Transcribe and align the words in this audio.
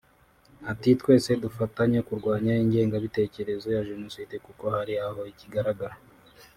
Ati 0.71 0.89
“Twese 1.01 1.31
dufatanye 1.43 1.99
kurwanya 2.07 2.53
ingengabitekerezo 2.63 3.67
ya 3.75 3.81
Jenoside 3.89 4.35
kuko 4.45 4.63
hari 4.75 4.93
aho 5.07 5.21
ikigaragara 5.31 5.95